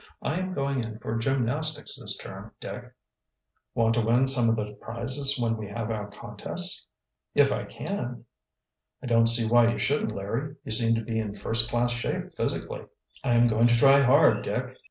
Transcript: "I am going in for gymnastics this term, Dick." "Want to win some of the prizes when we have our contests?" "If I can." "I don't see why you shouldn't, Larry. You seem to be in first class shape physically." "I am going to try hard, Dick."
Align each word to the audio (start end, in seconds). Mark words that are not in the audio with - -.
"I 0.23 0.39
am 0.39 0.51
going 0.51 0.83
in 0.83 0.97
for 0.97 1.15
gymnastics 1.19 1.95
this 1.95 2.17
term, 2.17 2.53
Dick." 2.59 2.91
"Want 3.75 3.93
to 3.93 4.01
win 4.01 4.25
some 4.25 4.49
of 4.49 4.55
the 4.55 4.73
prizes 4.81 5.37
when 5.39 5.55
we 5.57 5.67
have 5.67 5.91
our 5.91 6.07
contests?" 6.09 6.87
"If 7.35 7.51
I 7.51 7.65
can." 7.65 8.25
"I 9.03 9.05
don't 9.05 9.27
see 9.27 9.47
why 9.47 9.71
you 9.71 9.77
shouldn't, 9.77 10.15
Larry. 10.15 10.55
You 10.63 10.71
seem 10.71 10.95
to 10.95 11.03
be 11.05 11.19
in 11.19 11.35
first 11.35 11.69
class 11.69 11.91
shape 11.91 12.33
physically." 12.35 12.85
"I 13.23 13.35
am 13.35 13.45
going 13.45 13.67
to 13.67 13.77
try 13.77 13.99
hard, 14.01 14.43
Dick." 14.43 14.75